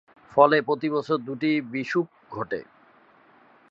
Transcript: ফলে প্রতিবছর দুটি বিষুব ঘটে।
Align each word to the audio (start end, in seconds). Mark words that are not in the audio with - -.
ফলে 0.31 0.57
প্রতিবছর 0.61 1.17
দুটি 1.19 1.51
বিষুব 1.71 2.05
ঘটে। 2.31 2.59